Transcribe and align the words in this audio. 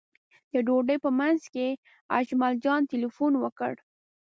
د 0.51 0.53
ډوډۍ 0.67 0.97
په 1.05 1.09
منځ 1.19 1.41
کې 1.53 1.67
اجمل 2.19 2.53
جان 2.63 2.81
تیلفون 2.91 3.33
وکړ. 3.39 3.73